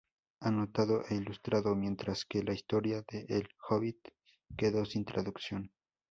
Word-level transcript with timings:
Anotado 0.39 1.03
e 1.09 1.13
ilustrado", 1.13 1.75
mientras 1.75 2.25
que 2.25 2.41
"La 2.41 2.53
historia 2.55 3.03
de 3.11 3.23
El 3.29 3.47
hobbit" 3.69 3.99
quedó 4.57 4.83
sin 4.83 5.05
traducción. 5.05 5.71